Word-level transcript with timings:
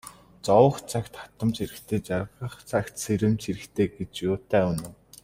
Зовох 0.45 0.77
цагт 0.91 1.11
хатамж 1.21 1.55
хэрэгтэй, 1.59 1.99
жаргах 2.07 2.53
цагт 2.69 2.93
сэрэмж 3.03 3.41
хэрэгтэй 3.45 3.87
гэж 3.97 4.11
юутай 4.29 4.63
үнэн. 4.71 4.93